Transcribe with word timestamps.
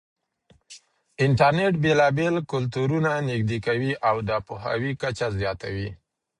انټرنېټ 1.25 1.73
بېلابېل 1.83 2.35
کلتورونه 2.51 3.11
نږدې 3.29 3.57
کوي 3.65 3.91
او 4.09 4.15
د 4.27 4.29
پوهاوي 4.47 4.91
کچه 5.01 5.27
زياتوي. 5.39 5.89